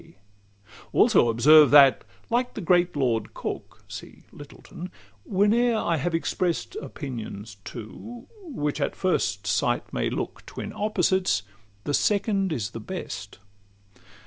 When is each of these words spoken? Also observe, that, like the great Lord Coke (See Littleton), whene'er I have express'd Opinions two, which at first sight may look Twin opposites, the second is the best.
Also 0.93 1.29
observe, 1.29 1.69
that, 1.69 2.03
like 2.31 2.55
the 2.55 2.59
great 2.61 2.95
Lord 2.95 3.35
Coke 3.35 3.83
(See 3.87 4.23
Littleton), 4.31 4.89
whene'er 5.25 5.75
I 5.75 5.97
have 5.97 6.15
express'd 6.15 6.75
Opinions 6.77 7.57
two, 7.63 8.25
which 8.41 8.81
at 8.81 8.95
first 8.95 9.45
sight 9.45 9.93
may 9.93 10.09
look 10.09 10.43
Twin 10.47 10.73
opposites, 10.75 11.43
the 11.83 11.93
second 11.93 12.51
is 12.51 12.71
the 12.71 12.79
best. 12.79 13.37